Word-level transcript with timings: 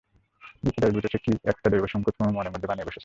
বিপ্রদাস 0.63 0.91
বুঝেছে, 0.93 1.17
কী 1.17 1.31
একটা 1.45 1.67
দৈব-সংকেত 1.69 2.15
কুমু 2.17 2.31
মনের 2.31 2.51
মধ্যে 2.51 2.67
বানিয়ে 2.67 2.85
বসেছে। 2.85 2.99